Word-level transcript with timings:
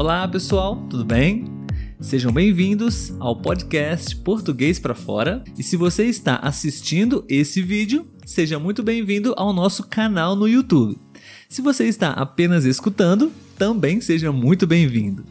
Olá, 0.00 0.26
pessoal, 0.26 0.76
tudo 0.88 1.04
bem? 1.04 1.44
Sejam 2.00 2.32
bem-vindos 2.32 3.12
ao 3.20 3.36
podcast 3.36 4.16
Português 4.16 4.78
para 4.78 4.94
Fora. 4.94 5.44
E 5.58 5.62
se 5.62 5.76
você 5.76 6.06
está 6.06 6.36
assistindo 6.36 7.22
esse 7.28 7.60
vídeo, 7.60 8.08
seja 8.24 8.58
muito 8.58 8.82
bem-vindo 8.82 9.34
ao 9.36 9.52
nosso 9.52 9.86
canal 9.86 10.34
no 10.34 10.48
YouTube. 10.48 10.98
Se 11.50 11.60
você 11.60 11.86
está 11.86 12.12
apenas 12.12 12.64
escutando, 12.64 13.30
também 13.58 14.00
seja 14.00 14.32
muito 14.32 14.66
bem-vindo. 14.66 15.22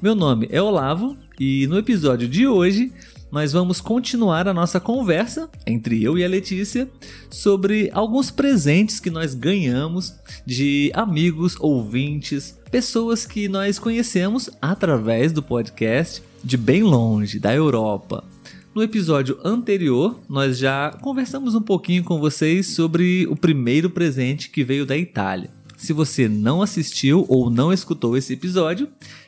Meu 0.00 0.14
nome 0.14 0.48
é 0.50 0.60
Olavo 0.60 1.18
e 1.38 1.66
no 1.66 1.76
episódio 1.76 2.26
de 2.26 2.46
hoje 2.46 2.90
nós 3.34 3.52
vamos 3.52 3.80
continuar 3.80 4.46
a 4.46 4.54
nossa 4.54 4.78
conversa 4.78 5.50
entre 5.66 6.00
eu 6.00 6.16
e 6.16 6.24
a 6.24 6.28
Letícia 6.28 6.88
sobre 7.28 7.90
alguns 7.92 8.30
presentes 8.30 9.00
que 9.00 9.10
nós 9.10 9.34
ganhamos 9.34 10.14
de 10.46 10.92
amigos, 10.94 11.56
ouvintes, 11.58 12.56
pessoas 12.70 13.26
que 13.26 13.48
nós 13.48 13.76
conhecemos 13.76 14.48
através 14.62 15.32
do 15.32 15.42
podcast 15.42 16.22
de 16.44 16.56
bem 16.56 16.84
longe, 16.84 17.40
da 17.40 17.52
Europa. 17.52 18.22
No 18.72 18.84
episódio 18.84 19.36
anterior, 19.42 20.16
nós 20.28 20.56
já 20.56 20.92
conversamos 21.02 21.56
um 21.56 21.62
pouquinho 21.62 22.04
com 22.04 22.20
vocês 22.20 22.68
sobre 22.68 23.26
o 23.26 23.34
primeiro 23.34 23.90
presente 23.90 24.48
que 24.48 24.62
veio 24.62 24.86
da 24.86 24.96
Itália. 24.96 25.50
Se 25.76 25.92
você 25.92 26.28
não 26.28 26.62
assistiu 26.62 27.26
ou 27.28 27.50
não 27.50 27.72
escutou 27.72 28.16
esse 28.16 28.34
episódio, 28.34 28.86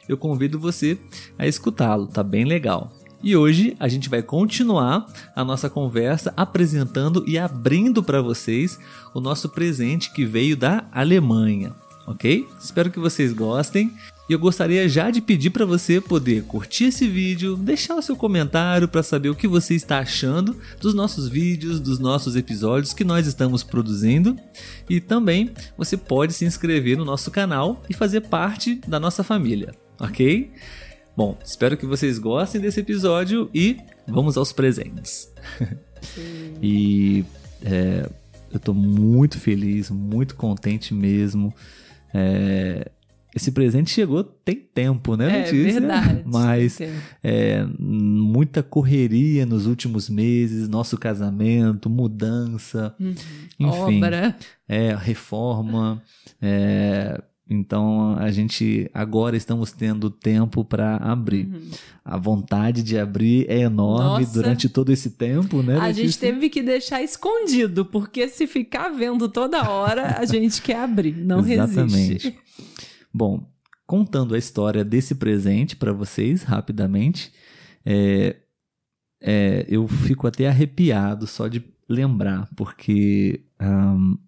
eu 0.09 0.16
convido 0.16 0.60
você 0.60 0.96
a 1.36 1.45
escutá-lo, 1.45 2.06
tá 2.06 2.23
bem 2.23 2.45
legal. 2.45 2.92
E 3.26 3.36
hoje 3.36 3.76
a 3.80 3.88
gente 3.88 4.08
vai 4.08 4.22
continuar 4.22 5.04
a 5.34 5.44
nossa 5.44 5.68
conversa 5.68 6.32
apresentando 6.36 7.24
e 7.26 7.36
abrindo 7.36 8.00
para 8.00 8.22
vocês 8.22 8.78
o 9.12 9.20
nosso 9.20 9.48
presente 9.48 10.12
que 10.12 10.24
veio 10.24 10.56
da 10.56 10.86
Alemanha, 10.92 11.74
ok? 12.06 12.46
Espero 12.62 12.88
que 12.88 13.00
vocês 13.00 13.32
gostem. 13.32 13.92
E 14.28 14.32
eu 14.32 14.38
gostaria 14.38 14.88
já 14.88 15.10
de 15.10 15.20
pedir 15.20 15.51
para 15.51 15.66
você 15.66 16.01
poder 16.01 16.45
curtir 16.45 16.84
esse 16.84 17.09
vídeo, 17.09 17.56
deixar 17.56 17.96
o 17.96 18.02
seu 18.02 18.14
comentário 18.14 18.86
para 18.86 19.02
saber 19.02 19.29
o 19.29 19.34
que 19.34 19.48
você 19.48 19.74
está 19.74 19.98
achando 19.98 20.56
dos 20.80 20.95
nossos 20.95 21.29
vídeos, 21.29 21.80
dos 21.80 21.98
nossos 21.98 22.36
episódios 22.36 22.92
que 22.92 23.02
nós 23.02 23.26
estamos 23.26 23.64
produzindo. 23.64 24.36
E 24.88 25.01
também 25.01 25.51
você 25.76 25.96
pode 25.96 26.32
se 26.32 26.45
inscrever 26.45 26.96
no 26.96 27.04
nosso 27.04 27.32
canal 27.32 27.82
e 27.90 27.92
fazer 27.92 28.20
parte 28.20 28.80
da 28.86 29.01
nossa 29.01 29.24
família, 29.24 29.74
ok? 29.98 30.52
Bom, 31.16 31.34
espero 31.42 31.78
que 31.78 31.86
vocês 31.86 32.18
gostem 32.18 32.60
desse 32.60 32.80
episódio 32.80 33.48
e 33.54 33.78
vamos 34.06 34.36
aos 34.36 34.52
presentes. 34.52 35.32
e 36.62 37.24
é, 37.64 38.06
eu 38.52 38.60
tô 38.60 38.74
muito 38.74 39.40
feliz, 39.40 39.90
muito 39.90 40.36
contente 40.36 40.92
mesmo. 40.92 41.54
É, 42.12 42.90
esse 43.34 43.50
presente 43.50 43.90
chegou 43.90 44.23
tem 44.23 44.56
tempo, 44.56 45.16
né, 45.16 45.38
Letícia? 45.38 45.56
É 45.56 45.80
verdade. 45.80 46.23
Mas 46.26 46.78
é, 47.24 47.66
muita 47.78 48.62
correria 48.62 49.46
nos 49.46 49.64
últimos 49.64 50.10
meses, 50.10 50.68
nosso 50.68 50.98
casamento, 50.98 51.88
mudança, 51.88 52.95
uhum. 53.01 53.14
enfim. 53.58 53.96
Obra. 54.04 54.36
É, 54.68 54.95
reforma. 54.95 56.02
É, 56.42 57.23
então 57.48 58.16
a 58.18 58.30
gente 58.30 58.90
agora 58.92 59.36
estamos 59.36 59.70
tendo 59.70 60.10
tempo 60.10 60.64
para 60.64 60.96
abrir. 60.96 61.46
Uhum. 61.46 61.70
A 62.04 62.16
vontade 62.16 62.82
de 62.82 62.98
abrir 62.98 63.46
é 63.48 63.60
enorme 63.60 64.25
Nossa. 64.25 64.32
durante 64.32 64.69
todo 64.69 64.92
esse 64.92 65.10
tempo, 65.10 65.62
né? 65.62 65.78
A 65.78 65.92
gente 65.92 66.19
teve 66.19 66.48
que 66.48 66.62
deixar 66.62 67.02
escondido, 67.02 67.84
porque 67.84 68.28
se 68.28 68.47
ficar 68.47 68.88
vendo 68.88 69.28
toda 69.28 69.70
hora, 69.70 70.19
a 70.19 70.24
gente 70.24 70.60
quer 70.60 70.78
abrir, 70.78 71.16
não 71.16 71.41
Exatamente. 71.47 71.94
resiste. 71.94 72.38
Bom, 73.14 73.48
contando 73.86 74.34
a 74.34 74.38
história 74.38 74.84
desse 74.84 75.14
presente 75.14 75.76
para 75.76 75.92
vocês 75.92 76.42
rapidamente, 76.42 77.32
é, 77.84 78.36
é, 79.20 79.64
eu 79.68 79.86
fico 79.86 80.26
até 80.26 80.48
arrepiado 80.48 81.26
só 81.26 81.46
de 81.46 81.64
lembrar, 81.88 82.48
porque 82.56 83.44
um, 83.60 84.18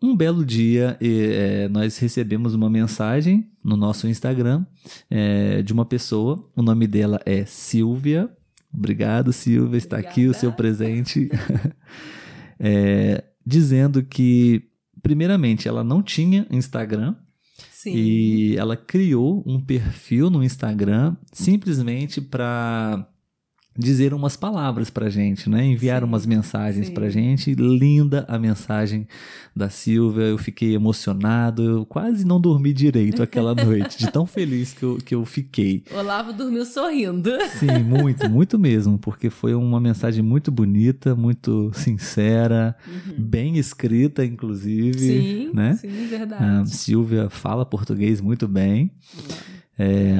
um 0.00 0.16
belo 0.16 0.44
dia, 0.44 0.96
é, 1.00 1.68
nós 1.68 1.98
recebemos 1.98 2.54
uma 2.54 2.70
mensagem 2.70 3.50
no 3.64 3.76
nosso 3.76 4.06
Instagram 4.06 4.64
é, 5.10 5.62
de 5.62 5.72
uma 5.72 5.84
pessoa. 5.84 6.48
O 6.56 6.62
nome 6.62 6.86
dela 6.86 7.20
é 7.26 7.44
Silvia. 7.44 8.30
Obrigado, 8.72 9.32
Silvia. 9.32 9.76
Está 9.76 9.96
Obrigada. 9.96 10.12
aqui 10.12 10.26
o 10.28 10.34
seu 10.34 10.52
presente. 10.52 11.28
é, 12.60 13.24
dizendo 13.44 14.02
que, 14.02 14.62
primeiramente, 15.02 15.66
ela 15.66 15.82
não 15.82 16.02
tinha 16.02 16.46
Instagram. 16.50 17.16
Sim. 17.72 17.94
E 17.94 18.56
ela 18.56 18.76
criou 18.76 19.42
um 19.46 19.60
perfil 19.60 20.30
no 20.30 20.42
Instagram 20.42 21.16
simplesmente 21.32 22.20
para 22.20 23.08
dizer 23.78 24.12
umas 24.12 24.36
palavras 24.36 24.90
pra 24.90 25.08
gente, 25.08 25.48
né? 25.48 25.64
Enviar 25.64 26.00
sim, 26.00 26.08
umas 26.08 26.26
mensagens 26.26 26.90
pra 26.90 27.08
gente. 27.08 27.54
Linda 27.54 28.26
a 28.28 28.36
mensagem 28.36 29.06
da 29.54 29.70
Silvia. 29.70 30.24
Eu 30.24 30.36
fiquei 30.36 30.74
emocionado. 30.74 31.62
Eu 31.62 31.86
quase 31.86 32.26
não 32.26 32.40
dormi 32.40 32.72
direito 32.72 33.22
aquela 33.22 33.54
noite, 33.64 33.96
de 33.98 34.10
tão 34.10 34.26
feliz 34.26 34.72
que 34.74 34.82
eu, 34.82 34.98
que 34.98 35.14
eu 35.14 35.24
fiquei. 35.24 35.84
Olavo 35.94 36.32
dormiu 36.32 36.64
sorrindo. 36.66 37.30
Sim, 37.58 37.84
muito, 37.84 38.28
muito 38.28 38.58
mesmo, 38.58 38.98
porque 38.98 39.30
foi 39.30 39.54
uma 39.54 39.80
mensagem 39.80 40.22
muito 40.24 40.50
bonita, 40.50 41.14
muito 41.14 41.70
sincera, 41.72 42.74
uhum. 42.86 43.14
bem 43.16 43.58
escrita, 43.58 44.24
inclusive. 44.24 44.98
Sim, 44.98 45.50
né? 45.54 45.74
sim, 45.74 46.06
verdade. 46.08 46.44
A 46.44 46.66
Silvia 46.66 47.30
fala 47.30 47.64
português 47.64 48.20
muito 48.20 48.48
bem. 48.48 48.90
Uhum. 49.14 49.58
É, 49.78 50.16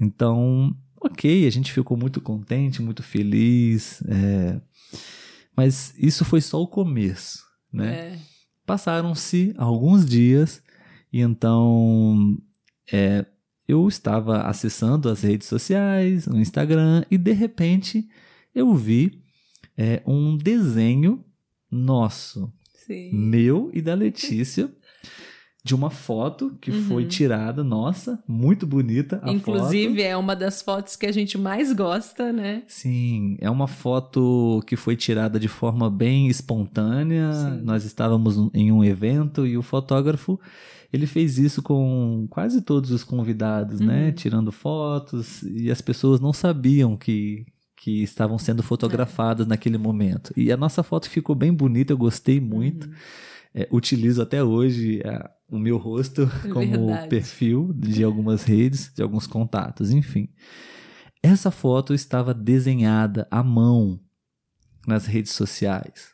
então, 0.00 0.74
ok, 1.00 1.46
a 1.46 1.50
gente 1.50 1.72
ficou 1.72 1.96
muito 1.96 2.20
contente, 2.20 2.82
muito 2.82 3.02
feliz, 3.02 4.02
é, 4.08 4.60
mas 5.56 5.94
isso 5.98 6.24
foi 6.24 6.40
só 6.40 6.60
o 6.60 6.66
começo, 6.66 7.44
né? 7.72 7.94
É. 7.94 8.18
Passaram-se 8.66 9.54
alguns 9.56 10.04
dias 10.04 10.62
e 11.12 11.20
então 11.20 12.36
é, 12.92 13.24
eu 13.66 13.86
estava 13.88 14.42
acessando 14.42 15.08
as 15.08 15.22
redes 15.22 15.48
sociais, 15.48 16.26
o 16.26 16.36
Instagram 16.36 17.04
e 17.10 17.16
de 17.16 17.32
repente 17.32 18.08
eu 18.54 18.74
vi 18.74 19.22
é, 19.76 20.02
um 20.06 20.36
desenho 20.36 21.24
nosso, 21.70 22.52
Sim. 22.86 23.12
meu 23.12 23.70
e 23.72 23.80
da 23.80 23.94
Letícia 23.94 24.70
de 25.64 25.74
uma 25.74 25.90
foto 25.90 26.56
que 26.60 26.70
uhum. 26.70 26.82
foi 26.84 27.04
tirada, 27.04 27.64
nossa, 27.64 28.22
muito 28.26 28.66
bonita 28.66 29.20
a 29.22 29.30
Inclusive, 29.30 29.96
foto. 29.96 30.06
é 30.06 30.16
uma 30.16 30.34
das 30.34 30.62
fotos 30.62 30.96
que 30.96 31.04
a 31.04 31.12
gente 31.12 31.36
mais 31.36 31.72
gosta, 31.72 32.32
né? 32.32 32.62
Sim, 32.66 33.36
é 33.40 33.50
uma 33.50 33.66
foto 33.66 34.62
que 34.66 34.76
foi 34.76 34.96
tirada 34.96 35.38
de 35.38 35.48
forma 35.48 35.90
bem 35.90 36.28
espontânea. 36.28 37.32
Sim. 37.32 37.60
Nós 37.64 37.84
estávamos 37.84 38.36
em 38.54 38.70
um 38.72 38.84
evento 38.84 39.46
e 39.46 39.58
o 39.58 39.62
fotógrafo 39.62 40.40
ele 40.92 41.06
fez 41.06 41.38
isso 41.38 41.60
com 41.60 42.26
quase 42.30 42.62
todos 42.62 42.90
os 42.90 43.04
convidados, 43.04 43.80
né? 43.80 43.86
uhum. 43.86 44.00
né? 44.06 44.12
Tirando 44.12 44.50
fotos 44.52 45.42
e 45.42 45.70
as 45.70 45.80
pessoas 45.80 46.20
não 46.20 46.32
sabiam 46.32 46.96
que 46.96 47.44
que 47.80 48.02
estavam 48.02 48.36
sendo 48.38 48.60
fotografadas 48.60 49.46
é. 49.46 49.48
naquele 49.48 49.78
momento. 49.78 50.32
E 50.36 50.50
a 50.50 50.56
nossa 50.56 50.82
foto 50.82 51.08
ficou 51.08 51.34
bem 51.34 51.52
bonita, 51.52 51.92
eu 51.92 51.96
gostei 51.96 52.40
muito. 52.40 52.88
Uhum. 52.88 52.94
É, 53.54 53.68
utilizo 53.72 54.20
até 54.20 54.42
hoje 54.44 55.02
a, 55.04 55.30
o 55.48 55.58
meu 55.58 55.78
rosto 55.78 56.22
é 56.44 56.48
como 56.52 56.86
Verdade. 56.88 57.08
perfil 57.08 57.72
de 57.74 58.04
algumas 58.04 58.44
redes, 58.44 58.92
de 58.94 59.02
alguns 59.02 59.26
contatos, 59.26 59.90
enfim. 59.90 60.28
Essa 61.22 61.50
foto 61.50 61.94
estava 61.94 62.32
desenhada 62.32 63.26
à 63.30 63.42
mão 63.42 64.00
nas 64.86 65.06
redes 65.06 65.32
sociais. 65.32 66.10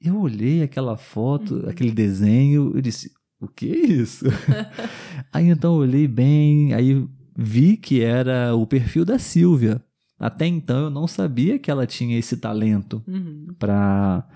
Eu 0.00 0.20
olhei 0.20 0.62
aquela 0.62 0.96
foto, 0.96 1.54
uhum. 1.54 1.68
aquele 1.68 1.92
desenho, 1.92 2.72
eu 2.74 2.82
disse: 2.82 3.10
o 3.40 3.48
que 3.48 3.72
é 3.72 3.86
isso? 3.86 4.26
aí 5.32 5.48
então 5.48 5.74
eu 5.74 5.80
olhei 5.80 6.06
bem, 6.06 6.74
aí 6.74 7.06
vi 7.36 7.76
que 7.76 8.02
era 8.02 8.54
o 8.54 8.66
perfil 8.66 9.04
da 9.04 9.18
Silvia. 9.18 9.82
Até 10.18 10.46
então 10.46 10.84
eu 10.84 10.90
não 10.90 11.06
sabia 11.06 11.58
que 11.58 11.70
ela 11.70 11.86
tinha 11.86 12.18
esse 12.18 12.36
talento 12.36 13.02
uhum. 13.06 13.48
para 13.58 14.28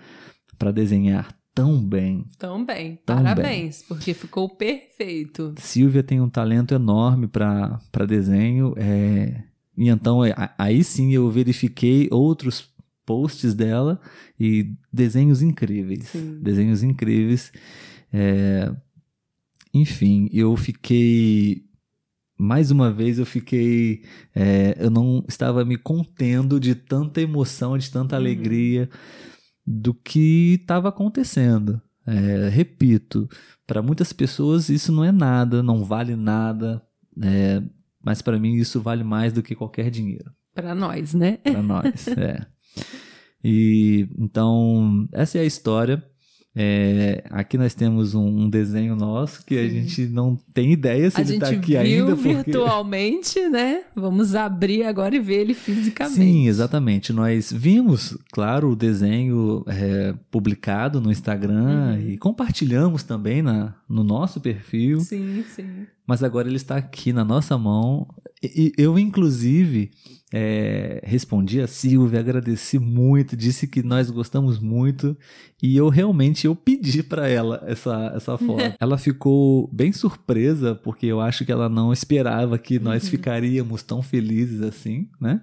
desenhar 0.74 1.37
tão 1.58 1.82
bem. 1.82 2.24
Tão 2.38 2.64
bem. 2.64 3.00
Tão 3.04 3.16
Parabéns, 3.16 3.78
bem. 3.78 3.88
porque 3.88 4.14
ficou 4.14 4.48
perfeito. 4.48 5.54
Silvia 5.58 6.04
tem 6.04 6.20
um 6.20 6.28
talento 6.28 6.72
enorme 6.72 7.26
para 7.26 8.06
desenho. 8.06 8.74
É... 8.76 9.42
E 9.76 9.88
então, 9.88 10.24
é, 10.24 10.34
aí 10.56 10.84
sim 10.84 11.12
eu 11.12 11.28
verifiquei 11.28 12.08
outros 12.12 12.72
posts 13.04 13.54
dela 13.54 14.00
e 14.38 14.72
desenhos 14.92 15.42
incríveis. 15.42 16.04
Sim. 16.04 16.38
Desenhos 16.40 16.84
incríveis. 16.84 17.50
É... 18.12 18.72
Enfim, 19.74 20.28
eu 20.32 20.56
fiquei. 20.56 21.64
Mais 22.38 22.70
uma 22.70 22.92
vez 22.92 23.18
eu 23.18 23.26
fiquei. 23.26 24.04
É... 24.32 24.76
eu 24.78 24.90
não 24.90 25.24
estava 25.26 25.64
me 25.64 25.76
contendo 25.76 26.60
de 26.60 26.76
tanta 26.76 27.20
emoção, 27.20 27.76
de 27.76 27.90
tanta 27.90 28.16
uhum. 28.16 28.22
Do 29.70 29.92
que 29.92 30.56
estava 30.60 30.88
acontecendo. 30.88 31.80
É, 32.06 32.48
repito, 32.48 33.28
para 33.66 33.82
muitas 33.82 34.14
pessoas 34.14 34.70
isso 34.70 34.90
não 34.90 35.04
é 35.04 35.12
nada, 35.12 35.62
não 35.62 35.84
vale 35.84 36.16
nada, 36.16 36.82
é, 37.22 37.62
mas 38.02 38.22
para 38.22 38.38
mim 38.38 38.54
isso 38.54 38.80
vale 38.80 39.04
mais 39.04 39.30
do 39.30 39.42
que 39.42 39.54
qualquer 39.54 39.90
dinheiro. 39.90 40.32
Para 40.54 40.74
nós, 40.74 41.12
né? 41.12 41.36
Para 41.36 41.62
nós, 41.62 42.08
é. 42.16 42.46
E 43.44 44.08
então, 44.18 45.06
essa 45.12 45.36
é 45.36 45.42
a 45.42 45.44
história. 45.44 46.02
É, 46.60 47.22
aqui 47.30 47.56
nós 47.56 47.72
temos 47.72 48.16
um, 48.16 48.26
um 48.26 48.50
desenho 48.50 48.96
nosso 48.96 49.46
que 49.46 49.54
Sim. 49.54 49.60
a 49.60 49.68
gente 49.68 50.06
não 50.08 50.36
tem 50.52 50.72
ideia 50.72 51.08
se 51.08 51.18
a 51.18 51.20
ele 51.20 51.34
está 51.34 51.50
aqui 51.50 51.76
ainda. 51.76 52.16
Porque... 52.16 52.34
virtualmente, 52.34 53.48
né? 53.48 53.84
Vamos 53.94 54.34
abrir 54.34 54.82
agora 54.82 55.14
e 55.14 55.20
ver 55.20 55.42
ele 55.42 55.54
fisicamente. 55.54 56.16
Sim, 56.16 56.48
exatamente. 56.48 57.12
Nós 57.12 57.52
vimos, 57.52 58.18
claro, 58.32 58.70
o 58.70 58.76
desenho 58.76 59.62
é, 59.68 60.12
publicado 60.32 61.00
no 61.00 61.12
Instagram 61.12 61.92
uhum. 61.92 62.08
e 62.08 62.18
compartilhamos 62.18 63.04
também 63.04 63.40
na, 63.40 63.76
no 63.88 64.02
nosso 64.02 64.40
perfil. 64.40 64.98
Sim, 64.98 65.44
sim. 65.54 65.86
Mas 66.04 66.24
agora 66.24 66.48
ele 66.48 66.56
está 66.56 66.74
aqui 66.74 67.12
na 67.12 67.24
nossa 67.24 67.56
mão. 67.56 68.08
E 68.42 68.72
eu, 68.76 68.98
inclusive, 68.98 69.92
é, 70.32 71.00
respondi 71.04 71.60
a 71.60 71.66
Silvia, 71.66 72.20
agradeci 72.20 72.78
muito, 72.78 73.36
disse 73.36 73.66
que 73.66 73.82
nós 73.82 74.10
gostamos 74.10 74.58
muito 74.58 75.16
e 75.62 75.76
eu 75.76 75.88
realmente 75.88 76.46
eu 76.46 76.54
pedi 76.54 77.02
para 77.04 77.28
ela 77.28 77.62
essa, 77.66 78.12
essa 78.14 78.36
foto. 78.36 78.76
ela 78.78 78.98
ficou 78.98 79.68
bem 79.72 79.92
surpresa 79.92 80.74
porque 80.74 81.06
eu 81.06 81.20
acho 81.20 81.44
que 81.44 81.52
ela 81.52 81.68
não 81.68 81.92
esperava 81.92 82.58
que 82.58 82.78
nós 82.78 83.04
uhum. 83.04 83.10
ficaríamos 83.10 83.82
tão 83.82 84.02
felizes 84.02 84.60
assim, 84.60 85.08
né? 85.20 85.42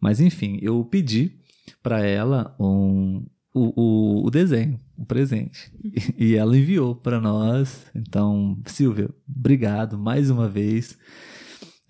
Mas 0.00 0.20
enfim, 0.20 0.58
eu 0.62 0.82
pedi 0.84 1.38
para 1.82 2.04
ela 2.04 2.54
um, 2.58 3.24
o, 3.54 3.80
o, 3.80 4.26
o, 4.26 4.30
desenho, 4.30 4.80
o 4.96 5.04
presente. 5.04 5.70
E, 5.82 6.32
e 6.32 6.34
ela 6.34 6.56
enviou 6.56 6.94
para 6.94 7.20
nós. 7.20 7.86
Então, 7.94 8.58
Silvia, 8.66 9.08
obrigado 9.28 9.98
mais 9.98 10.30
uma 10.30 10.48
vez. 10.48 10.98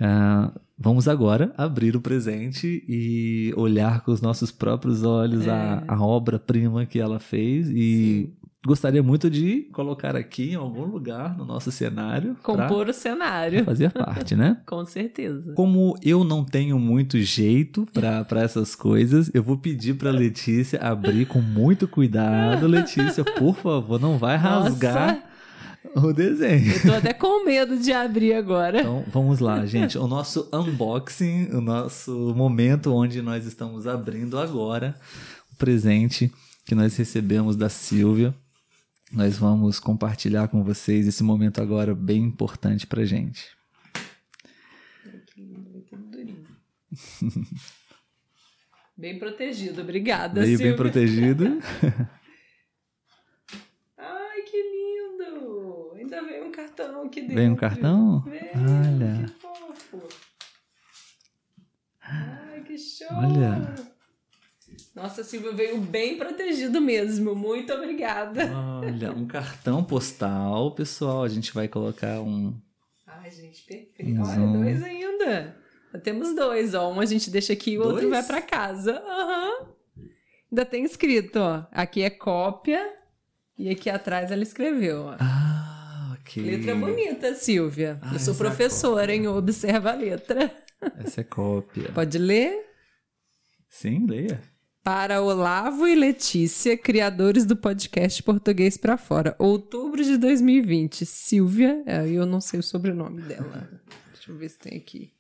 Uh, 0.00 0.63
Vamos 0.76 1.06
agora 1.06 1.54
abrir 1.56 1.94
o 1.94 2.00
presente 2.00 2.84
e 2.88 3.54
olhar 3.56 4.00
com 4.00 4.10
os 4.10 4.20
nossos 4.20 4.50
próprios 4.50 5.04
olhos 5.04 5.46
é. 5.46 5.50
a, 5.50 5.84
a 5.86 6.02
obra-prima 6.04 6.84
que 6.84 6.98
ela 6.98 7.20
fez 7.20 7.68
e 7.68 7.74
Sim. 8.26 8.32
gostaria 8.66 9.02
muito 9.02 9.30
de 9.30 9.68
colocar 9.72 10.16
aqui 10.16 10.50
em 10.50 10.56
algum 10.56 10.84
lugar 10.84 11.38
no 11.38 11.44
nosso 11.44 11.70
cenário. 11.70 12.36
Compor 12.42 12.88
o 12.88 12.92
cenário. 12.92 13.64
Fazer 13.64 13.92
parte, 13.92 14.34
né? 14.34 14.60
com 14.66 14.84
certeza. 14.84 15.52
Como 15.54 15.96
eu 16.02 16.24
não 16.24 16.44
tenho 16.44 16.76
muito 16.76 17.20
jeito 17.20 17.86
para 17.92 18.40
essas 18.42 18.74
coisas, 18.74 19.30
eu 19.32 19.44
vou 19.44 19.56
pedir 19.56 19.94
para 19.94 20.10
Letícia 20.10 20.80
abrir 20.80 21.26
com 21.26 21.40
muito 21.40 21.86
cuidado. 21.86 22.66
Letícia, 22.68 23.22
por 23.22 23.54
favor, 23.54 24.00
não 24.00 24.18
vai 24.18 24.36
rasgar. 24.36 25.33
O 25.96 26.12
desenho. 26.12 26.72
Eu 26.72 26.82
tô 26.82 26.92
até 26.92 27.12
com 27.12 27.44
medo 27.44 27.78
de 27.78 27.92
abrir 27.92 28.34
agora. 28.34 28.80
Então, 28.80 29.04
vamos 29.12 29.38
lá, 29.38 29.64
gente. 29.64 29.96
O 29.96 30.08
nosso 30.08 30.48
unboxing, 30.52 31.50
o 31.52 31.60
nosso 31.60 32.34
momento 32.34 32.92
onde 32.92 33.22
nós 33.22 33.46
estamos 33.46 33.86
abrindo 33.86 34.38
agora 34.38 34.98
o 35.52 35.56
presente 35.56 36.32
que 36.64 36.74
nós 36.74 36.96
recebemos 36.96 37.54
da 37.54 37.68
Silvia. 37.68 38.34
Nós 39.12 39.36
vamos 39.36 39.78
compartilhar 39.78 40.48
com 40.48 40.64
vocês 40.64 41.06
esse 41.06 41.22
momento 41.22 41.62
agora 41.62 41.94
bem 41.94 42.24
importante 42.24 42.86
pra 42.86 43.04
gente. 43.04 43.46
Bem 48.96 49.18
protegido, 49.18 49.82
obrigada. 49.82 50.40
Veio 50.40 50.56
Silvia. 50.56 50.66
bem 50.66 50.76
protegido. 50.76 51.58
cartão 56.74 57.02
aqui 57.04 57.20
dentro. 57.20 57.36
Vem 57.36 57.50
um 57.50 57.56
cartão? 57.56 58.20
Vem, 58.20 58.50
Olha. 58.54 59.24
Que 59.24 59.32
fofo. 59.32 60.08
Ai, 62.02 62.62
que 62.62 62.78
show. 62.78 63.08
Olha. 63.12 63.74
Nossa, 64.94 65.24
Silvia 65.24 65.52
veio 65.52 65.80
bem 65.80 66.16
protegido 66.16 66.80
mesmo. 66.80 67.34
Muito 67.34 67.72
obrigada. 67.72 68.50
Olha, 68.56 69.12
um 69.12 69.26
cartão 69.26 69.82
postal, 69.84 70.74
pessoal. 70.74 71.22
A 71.22 71.28
gente 71.28 71.52
vai 71.52 71.68
colocar 71.68 72.20
um. 72.20 72.54
Ai, 73.06 73.30
gente, 73.30 73.62
perfeito. 73.64 74.20
Olha, 74.20 74.40
um... 74.40 74.62
dois 74.62 74.82
ainda. 74.82 75.56
temos 76.02 76.34
dois, 76.34 76.74
ó. 76.74 76.92
Um 76.92 77.00
a 77.00 77.06
gente 77.06 77.30
deixa 77.30 77.52
aqui 77.52 77.72
e 77.72 77.78
o 77.78 77.82
dois? 77.82 77.94
outro 77.94 78.10
vai 78.10 78.22
para 78.22 78.42
casa. 78.42 78.98
Aham. 78.98 79.50
Uhum. 79.60 79.74
Ainda 80.50 80.64
tem 80.64 80.84
escrito, 80.84 81.36
ó. 81.40 81.66
Aqui 81.72 82.02
é 82.02 82.10
cópia 82.10 82.80
e 83.58 83.68
aqui 83.68 83.90
atrás 83.90 84.30
ela 84.30 84.42
escreveu, 84.42 85.06
ó. 85.06 85.16
Ah. 85.18 85.33
Que... 86.24 86.40
Letra 86.40 86.74
bonita, 86.74 87.34
Silvia. 87.34 87.98
Ah, 88.00 88.14
eu 88.14 88.18
sou 88.18 88.34
é 88.34 88.36
professora, 88.36 89.12
é 89.12 89.16
hein? 89.16 89.28
Observa 89.28 89.92
a 89.92 89.94
letra. 89.94 90.50
Essa 90.98 91.20
é 91.20 91.24
cópia. 91.24 91.92
Pode 91.92 92.18
ler? 92.18 92.64
Sim, 93.68 94.06
leia. 94.06 94.40
Para 94.82 95.22
Olavo 95.22 95.86
e 95.86 95.94
Letícia, 95.94 96.76
criadores 96.76 97.46
do 97.46 97.56
podcast 97.56 98.22
Português 98.22 98.76
para 98.76 98.98
Fora, 98.98 99.34
outubro 99.38 100.02
de 100.02 100.18
2020. 100.18 101.06
Silvia, 101.06 101.82
é, 101.86 102.08
eu 102.08 102.26
não 102.26 102.40
sei 102.40 102.60
o 102.60 102.62
sobrenome 102.62 103.22
dela. 103.22 103.68
Deixa 104.12 104.30
eu 104.30 104.36
ver 104.36 104.48
se 104.48 104.58
tem 104.58 104.76
aqui. 104.76 105.12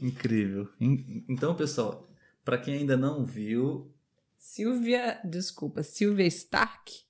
Incrível. 0.00 0.68
Então, 0.80 1.54
pessoal, 1.54 2.06
para 2.44 2.58
quem 2.58 2.74
ainda 2.74 2.96
não 2.96 3.24
viu. 3.24 3.90
Silvia, 4.36 5.18
desculpa, 5.24 5.82
Silvia 5.82 6.26
Stark 6.26 7.05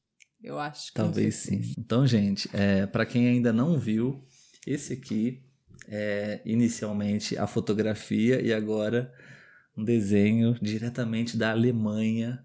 eu 0.46 0.60
acho 0.60 0.88
que 0.88 0.94
Talvez 0.94 1.34
sim. 1.34 1.60
Então, 1.76 2.06
gente, 2.06 2.48
é, 2.52 2.86
para 2.86 3.04
quem 3.04 3.26
ainda 3.26 3.52
não 3.52 3.76
viu, 3.76 4.24
esse 4.64 4.92
aqui 4.92 5.42
é 5.88 6.40
inicialmente 6.44 7.36
a 7.36 7.48
fotografia 7.48 8.40
e 8.40 8.52
agora 8.52 9.12
um 9.76 9.82
desenho 9.82 10.56
diretamente 10.62 11.36
da 11.36 11.50
Alemanha 11.50 12.44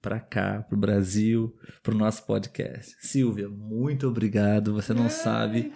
para 0.00 0.20
cá, 0.20 0.62
para 0.62 0.76
o 0.76 0.80
Brasil, 0.80 1.54
para 1.82 1.92
o 1.92 1.98
nosso 1.98 2.24
podcast. 2.24 2.96
Silvia, 3.00 3.48
muito 3.48 4.06
obrigado. 4.06 4.72
Você 4.72 4.94
não 4.94 5.04
Ai, 5.04 5.10
sabe 5.10 5.72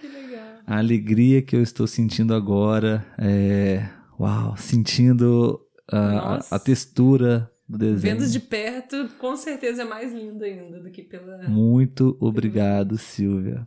a 0.64 0.78
alegria 0.78 1.42
que 1.42 1.56
eu 1.56 1.62
estou 1.62 1.88
sentindo 1.88 2.34
agora. 2.34 3.04
É, 3.18 3.86
uau, 4.18 4.56
sentindo 4.56 5.60
a, 5.90 6.36
a, 6.36 6.44
a 6.52 6.58
textura 6.58 7.50
do 7.69 7.78
desenho. 7.78 8.19
Vendo 8.19 8.31
de 8.31 8.40
perto, 8.40 9.08
com 9.19 9.37
certeza 9.37 9.82
é 9.82 9.84
mais 9.84 10.12
lindo 10.12 10.44
ainda 10.44 10.81
do 10.81 10.90
que 10.90 11.02
pela. 11.02 11.49
Muito 11.49 12.16
obrigado, 12.20 12.99
Silvia. 12.99 13.66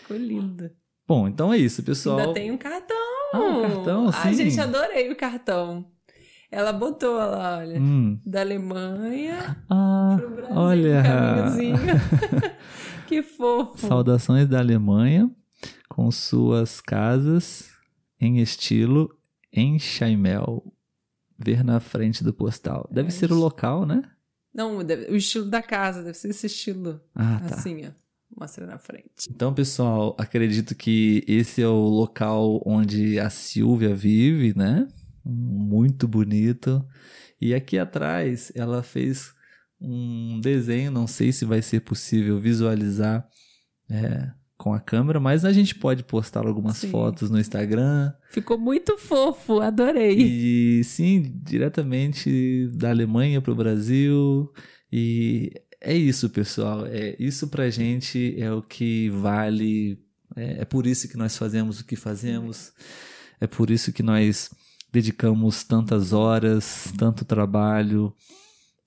Ficou 0.00 0.16
linda. 0.16 0.72
Bom, 1.06 1.28
então 1.28 1.52
é 1.52 1.58
isso, 1.58 1.82
pessoal. 1.82 2.18
Ainda 2.18 2.34
tem 2.34 2.50
um 2.50 2.58
cartão. 2.58 2.96
Ah, 3.32 3.38
um 3.38 3.62
cartão, 3.62 4.12
sim. 4.12 4.18
Ai, 4.22 4.34
gente, 4.34 4.60
adorei 4.60 5.10
o 5.10 5.16
cartão. 5.16 5.86
Ela 6.50 6.72
botou 6.72 7.16
lá, 7.16 7.58
olha, 7.58 7.78
hum. 7.78 8.18
da 8.24 8.40
Alemanha 8.40 9.62
ah, 9.68 10.16
pro 10.18 10.30
Brasil, 10.30 10.56
olha. 10.56 11.02
que 13.06 13.22
fofo. 13.22 13.86
Saudações 13.86 14.48
da 14.48 14.58
Alemanha 14.58 15.30
com 15.88 16.10
suas 16.10 16.80
casas 16.80 17.70
em 18.18 18.38
estilo 18.38 19.14
em 19.52 19.78
Chaimel 19.78 20.64
ver 21.38 21.62
na 21.62 21.80
frente 21.80 22.24
do 22.24 22.32
postal. 22.32 22.88
Deve 22.92 23.08
é 23.08 23.10
ser 23.10 23.32
o 23.32 23.36
local, 23.36 23.86
né? 23.86 24.02
Não, 24.52 24.82
deve, 24.82 25.10
o 25.12 25.16
estilo 25.16 25.46
da 25.46 25.62
casa, 25.62 26.02
deve 26.02 26.16
ser 26.16 26.28
esse 26.28 26.46
estilo. 26.46 27.00
Ah, 27.14 27.40
tá. 27.46 27.54
Assim, 27.54 27.86
ó. 27.86 27.90
Mostra 28.36 28.66
na 28.66 28.78
frente. 28.78 29.28
Então, 29.30 29.54
pessoal, 29.54 30.14
acredito 30.18 30.74
que 30.74 31.24
esse 31.26 31.62
é 31.62 31.66
o 31.66 31.88
local 31.88 32.62
onde 32.66 33.18
a 33.18 33.30
Silvia 33.30 33.94
vive, 33.94 34.56
né? 34.56 34.86
Muito 35.24 36.06
bonito. 36.06 36.84
E 37.40 37.54
aqui 37.54 37.78
atrás 37.78 38.52
ela 38.54 38.82
fez 38.82 39.32
um 39.80 40.40
desenho, 40.40 40.90
não 40.90 41.06
sei 41.06 41.32
se 41.32 41.44
vai 41.44 41.62
ser 41.62 41.80
possível 41.80 42.38
visualizar 42.38 43.26
é, 43.90 44.30
com 44.58 44.74
a 44.74 44.80
câmera, 44.80 45.20
mas 45.20 45.44
a 45.44 45.52
gente 45.52 45.76
pode 45.76 46.02
postar 46.02 46.44
algumas 46.44 46.78
sim. 46.78 46.90
fotos 46.90 47.30
no 47.30 47.38
Instagram. 47.38 48.12
Ficou 48.28 48.58
muito 48.58 48.98
fofo, 48.98 49.60
adorei. 49.60 50.18
E 50.18 50.84
sim, 50.84 51.32
diretamente 51.44 52.68
da 52.74 52.90
Alemanha 52.90 53.40
para 53.40 53.52
o 53.52 53.56
Brasil. 53.56 54.52
E 54.92 55.52
é 55.80 55.94
isso, 55.94 56.28
pessoal. 56.28 56.84
É 56.86 57.14
isso 57.20 57.46
pra 57.46 57.70
gente 57.70 58.34
é 58.36 58.52
o 58.52 58.60
que 58.60 59.08
vale. 59.10 59.96
É, 60.34 60.62
é 60.62 60.64
por 60.64 60.88
isso 60.88 61.08
que 61.08 61.16
nós 61.16 61.38
fazemos 61.38 61.78
o 61.78 61.86
que 61.86 61.94
fazemos. 61.94 62.72
É 63.40 63.46
por 63.46 63.70
isso 63.70 63.92
que 63.92 64.02
nós 64.02 64.50
dedicamos 64.92 65.62
tantas 65.62 66.12
horas, 66.12 66.92
tanto 66.98 67.24
trabalho 67.24 68.12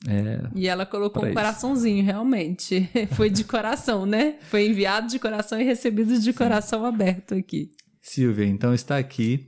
é, 0.08 0.42
e 0.56 0.68
ela 0.68 0.86
colocou 0.86 1.24
um 1.24 1.34
coraçãozinho, 1.34 2.04
realmente. 2.04 2.90
Foi 3.14 3.30
de 3.30 3.44
coração, 3.44 4.06
né? 4.06 4.36
Foi 4.50 4.68
enviado 4.68 5.08
de 5.08 5.20
coração 5.20 5.60
e 5.60 5.64
recebido 5.64 6.18
de 6.18 6.32
Sim. 6.32 6.34
coração 6.34 6.86
aberto 6.86 7.36
aqui. 7.36 7.70
Silvia, 8.02 8.46
então 8.46 8.74
está 8.74 8.98
aqui. 8.98 9.48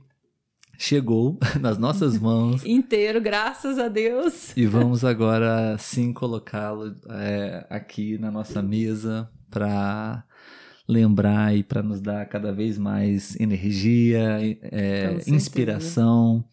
Chegou 0.78 1.38
nas 1.60 1.76
nossas 1.76 2.18
mãos. 2.18 2.62
Inteiro, 2.66 3.20
graças 3.20 3.78
a 3.78 3.88
Deus. 3.88 4.56
E 4.56 4.66
vamos 4.66 5.04
agora 5.04 5.76
sim 5.78 6.12
colocá-lo 6.12 6.94
é, 7.10 7.66
aqui 7.68 8.18
na 8.18 8.30
nossa 8.30 8.62
mesa 8.62 9.28
para 9.50 10.24
lembrar 10.88 11.56
e 11.56 11.62
para 11.62 11.82
nos 11.82 12.00
dar 12.00 12.26
cada 12.26 12.52
vez 12.52 12.76
mais 12.78 13.38
energia, 13.40 14.38
é, 14.62 15.18
inspiração. 15.26 16.44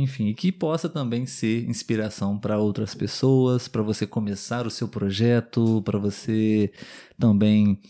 Enfim, 0.00 0.32
que 0.32 0.52
possa 0.52 0.88
também 0.88 1.26
ser 1.26 1.68
inspiração 1.68 2.38
para 2.38 2.56
outras 2.56 2.94
pessoas, 2.94 3.66
para 3.66 3.82
você 3.82 4.06
começar 4.06 4.64
o 4.64 4.70
seu 4.70 4.86
projeto, 4.86 5.82
para 5.82 5.98
você 5.98 6.72
também 7.18 7.80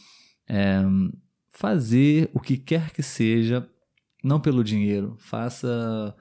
é, 0.49 0.81
fazer 1.51 2.31
o 2.33 2.41
que 2.41 2.57
quer 2.57 2.93
que 2.93 3.03
seja, 3.03 3.69
não 4.25 4.41
pelo 4.41 4.65
dinheiro, 4.65 5.17
faça, 5.19 6.17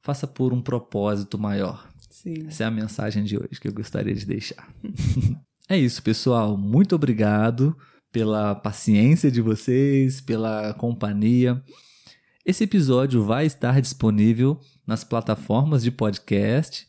faça 0.00 0.24
por 0.24 0.52
um 0.52 0.62
propósito 0.62 1.36
maior. 1.36 1.88
Sim. 2.08 2.46
Essa 2.46 2.62
é 2.62 2.66
a 2.68 2.70
mensagem 2.70 3.24
de 3.24 3.36
hoje 3.36 3.60
que 3.60 3.66
eu 3.66 3.72
gostaria 3.72 4.14
de 4.14 4.24
deixar. 4.24 4.72
é 5.68 5.76
isso, 5.76 6.00
pessoal. 6.00 6.56
Muito 6.56 6.94
obrigado 6.94 7.76
pela 8.12 8.54
paciência 8.54 9.32
de 9.32 9.40
vocês, 9.40 10.20
pela 10.20 10.72
companhia. 10.74 11.60
Esse 12.48 12.64
episódio 12.64 13.22
vai 13.22 13.44
estar 13.44 13.78
disponível 13.78 14.58
nas 14.86 15.04
plataformas 15.04 15.82
de 15.82 15.90
podcast, 15.90 16.86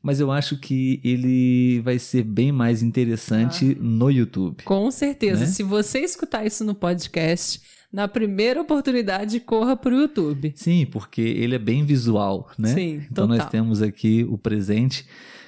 mas 0.00 0.20
eu 0.20 0.30
acho 0.30 0.56
que 0.56 1.00
ele 1.02 1.80
vai 1.80 1.98
ser 1.98 2.22
bem 2.22 2.52
mais 2.52 2.80
interessante 2.80 3.76
ah, 3.76 3.82
no 3.82 4.08
YouTube. 4.08 4.62
Com 4.62 4.88
certeza. 4.92 5.40
Né? 5.40 5.46
Se 5.46 5.64
você 5.64 5.98
escutar 5.98 6.46
isso 6.46 6.62
no 6.62 6.76
podcast, 6.76 7.60
na 7.92 8.06
primeira 8.06 8.60
oportunidade, 8.60 9.40
corra 9.40 9.76
para 9.76 9.92
o 9.92 10.00
YouTube. 10.00 10.52
Sim, 10.54 10.86
porque 10.86 11.20
ele 11.20 11.56
é 11.56 11.58
bem 11.58 11.84
visual, 11.84 12.48
né? 12.56 12.72
Sim, 12.72 13.02
Então 13.10 13.26
total. 13.26 13.36
nós 13.36 13.50
temos 13.50 13.82
aqui 13.82 14.24
o 14.30 14.38
presente 14.38 15.04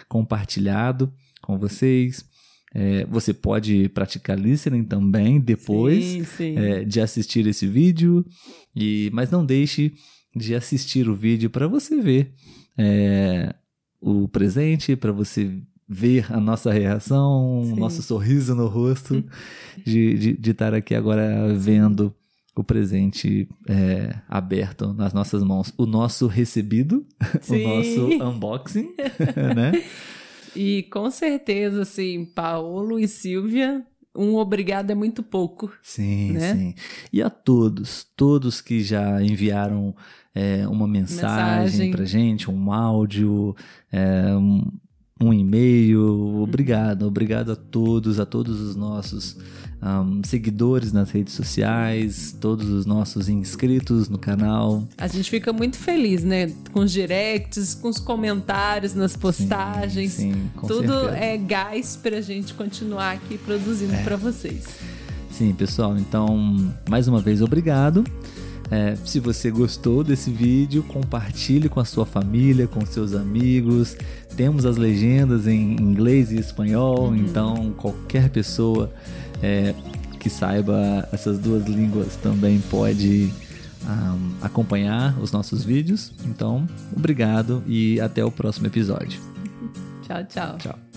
compartilhado 0.08 1.12
com 1.40 1.56
vocês. 1.56 2.24
É, 2.74 3.04
você 3.04 3.34
pode 3.34 3.88
praticar 3.90 4.38
listening 4.38 4.84
também 4.84 5.38
depois 5.38 6.04
sim, 6.04 6.24
sim. 6.24 6.56
É, 6.56 6.84
de 6.84 7.00
assistir 7.00 7.46
esse 7.46 7.66
vídeo, 7.66 8.24
e, 8.74 9.10
mas 9.12 9.30
não 9.30 9.44
deixe 9.44 9.92
de 10.34 10.54
assistir 10.54 11.08
o 11.08 11.14
vídeo 11.14 11.50
para 11.50 11.68
você 11.68 12.00
ver 12.00 12.32
é, 12.78 13.54
o 14.00 14.26
presente, 14.26 14.96
para 14.96 15.12
você 15.12 15.50
ver 15.88 16.32
a 16.32 16.40
nossa 16.40 16.72
reação, 16.72 17.60
o 17.60 17.76
nosso 17.76 18.02
sorriso 18.02 18.54
no 18.54 18.66
rosto 18.66 19.22
de, 19.84 20.18
de, 20.18 20.32
de 20.32 20.50
estar 20.50 20.72
aqui 20.72 20.94
agora 20.94 21.52
vendo 21.54 22.14
o 22.54 22.62
presente 22.62 23.48
é, 23.68 24.14
aberto 24.28 24.92
nas 24.92 25.12
nossas 25.12 25.42
mãos. 25.42 25.72
O 25.76 25.86
nosso 25.86 26.26
recebido, 26.26 27.06
Sim. 27.40 27.64
o 27.64 27.68
nosso 27.68 28.24
unboxing, 28.24 28.94
né? 29.54 29.72
E 30.54 30.84
com 30.84 31.10
certeza, 31.10 31.82
assim, 31.82 32.24
Paulo 32.24 32.98
e 32.98 33.08
Silvia, 33.08 33.84
um 34.14 34.36
obrigado 34.36 34.90
é 34.90 34.94
muito 34.94 35.22
pouco. 35.22 35.72
Sim, 35.82 36.32
né? 36.32 36.54
sim. 36.54 36.74
E 37.12 37.22
a 37.22 37.30
todos, 37.30 38.04
todos 38.16 38.60
que 38.60 38.82
já 38.82 39.22
enviaram 39.22 39.94
é, 40.34 40.66
uma 40.68 40.86
mensagem, 40.86 41.64
Mensagem. 41.64 41.90
pra 41.90 42.04
gente, 42.04 42.50
um 42.50 42.72
áudio, 42.72 43.56
é, 43.90 44.34
um, 44.34 44.70
um 45.22 45.32
e-mail. 45.32 46.40
Obrigado, 46.42 47.06
obrigado 47.06 47.52
a 47.52 47.56
todos, 47.56 48.18
a 48.18 48.26
todos 48.26 48.60
os 48.60 48.74
nossos 48.76 49.36
um, 49.82 50.22
seguidores 50.24 50.92
nas 50.92 51.10
redes 51.10 51.34
sociais, 51.34 52.36
todos 52.40 52.68
os 52.68 52.86
nossos 52.86 53.28
inscritos 53.28 54.08
no 54.08 54.18
canal. 54.18 54.86
A 54.98 55.06
gente 55.08 55.28
fica 55.30 55.52
muito 55.52 55.76
feliz, 55.76 56.22
né? 56.24 56.52
Com 56.72 56.80
os 56.80 56.92
directs, 56.92 57.74
com 57.74 57.88
os 57.88 57.98
comentários 57.98 58.94
nas 58.94 59.16
postagens. 59.16 60.12
Sim, 60.12 60.32
sim, 60.34 60.50
com 60.56 60.66
Tudo 60.66 60.92
certeza. 60.92 61.16
é 61.16 61.36
gás 61.36 61.96
pra 62.00 62.20
gente 62.20 62.54
continuar 62.54 63.12
aqui 63.12 63.38
produzindo 63.38 63.94
É. 63.94 64.02
pra 64.02 64.16
vocês. 64.16 64.64
Sim, 65.30 65.52
pessoal, 65.54 65.96
então, 65.96 66.72
mais 66.88 67.08
uma 67.08 67.20
vez, 67.20 67.40
obrigado. 67.42 68.04
É, 68.72 68.96
se 69.04 69.20
você 69.20 69.50
gostou 69.50 70.02
desse 70.02 70.30
vídeo, 70.30 70.82
compartilhe 70.84 71.68
com 71.68 71.78
a 71.78 71.84
sua 71.84 72.06
família, 72.06 72.66
com 72.66 72.86
seus 72.86 73.12
amigos. 73.12 73.94
Temos 74.34 74.64
as 74.64 74.78
legendas 74.78 75.46
em 75.46 75.74
inglês 75.74 76.32
e 76.32 76.38
espanhol, 76.38 77.14
então 77.14 77.74
qualquer 77.76 78.30
pessoa 78.30 78.90
é, 79.42 79.74
que 80.18 80.30
saiba 80.30 81.06
essas 81.12 81.38
duas 81.38 81.66
línguas 81.66 82.16
também 82.16 82.60
pode 82.70 83.30
ahm, 83.86 84.30
acompanhar 84.40 85.20
os 85.20 85.32
nossos 85.32 85.62
vídeos. 85.62 86.14
Então, 86.24 86.66
obrigado 86.96 87.62
e 87.66 88.00
até 88.00 88.24
o 88.24 88.30
próximo 88.30 88.68
episódio. 88.68 89.20
Tchau, 90.02 90.24
tchau. 90.24 90.56
Tchau. 90.56 90.91